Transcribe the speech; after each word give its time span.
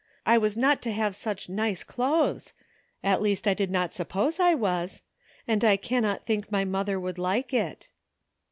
I 0.25 0.39
was 0.39 0.57
not 0.57 0.81
to 0.81 0.91
have 0.91 1.15
such 1.15 1.47
nice 1.47 1.83
clothes— 1.83 2.55
at 3.03 3.21
least 3.21 3.47
I 3.47 3.53
did 3.53 3.69
not 3.69 3.93
suppose 3.93 4.39
I 4.39 4.55
was— 4.55 5.03
and 5.47 5.63
I 5.63 5.77
cannot 5.77 6.25
think 6.25 6.51
my 6.51 6.65
mother 6.65 6.99
would 6.99 7.19
like 7.19 7.53
it." 7.53 7.87